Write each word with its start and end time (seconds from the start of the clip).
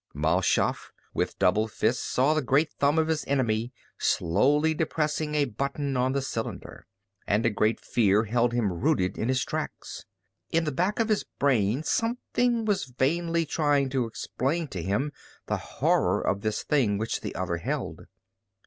Mal 0.15 0.41
Shaff, 0.41 0.91
with 1.13 1.37
doubled 1.37 1.71
fists, 1.71 2.03
saw 2.03 2.33
the 2.33 2.41
great 2.41 2.71
thumb 2.79 2.97
of 2.97 3.07
his 3.07 3.23
enemy 3.27 3.71
slowly 3.99 4.73
depressing 4.73 5.35
a 5.35 5.45
button 5.45 5.95
on 5.95 6.13
the 6.13 6.23
cylinder, 6.23 6.87
and 7.27 7.45
a 7.45 7.51
great 7.51 7.79
fear 7.79 8.23
held 8.23 8.51
him 8.51 8.73
rooted 8.73 9.15
in 9.15 9.27
his 9.27 9.45
tracks. 9.45 10.05
In 10.49 10.63
the 10.63 10.71
back 10.71 10.99
of 10.99 11.09
his 11.09 11.23
brain 11.37 11.83
something 11.83 12.65
was 12.65 12.85
vainly 12.85 13.45
trying 13.45 13.89
to 13.91 14.07
explain 14.07 14.67
to 14.69 14.81
him 14.81 15.11
the 15.45 15.57
horror 15.57 16.19
of 16.19 16.41
this 16.41 16.63
thing 16.63 16.97
which 16.97 17.21
the 17.21 17.35
other 17.35 17.57
held. 17.57 18.07